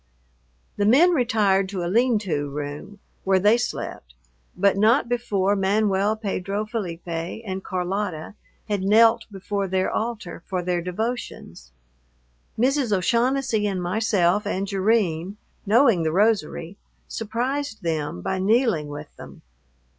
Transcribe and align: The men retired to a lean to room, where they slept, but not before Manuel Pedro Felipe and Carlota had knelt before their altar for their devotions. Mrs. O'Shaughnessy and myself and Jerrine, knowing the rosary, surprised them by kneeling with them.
The 0.77 0.85
men 0.87 1.11
retired 1.11 1.69
to 1.69 1.83
a 1.83 1.85
lean 1.85 2.17
to 2.25 2.49
room, 2.49 2.97
where 3.23 3.37
they 3.37 3.55
slept, 3.55 4.15
but 4.57 4.75
not 4.75 5.07
before 5.07 5.55
Manuel 5.55 6.15
Pedro 6.15 6.65
Felipe 6.65 7.05
and 7.07 7.63
Carlota 7.63 8.33
had 8.67 8.81
knelt 8.81 9.25
before 9.31 9.67
their 9.67 9.91
altar 9.91 10.41
for 10.47 10.63
their 10.63 10.81
devotions. 10.81 11.71
Mrs. 12.57 12.91
O'Shaughnessy 12.91 13.67
and 13.67 13.79
myself 13.79 14.47
and 14.47 14.65
Jerrine, 14.65 15.37
knowing 15.67 16.01
the 16.01 16.11
rosary, 16.11 16.77
surprised 17.07 17.83
them 17.83 18.21
by 18.21 18.39
kneeling 18.39 18.87
with 18.87 19.15
them. 19.17 19.43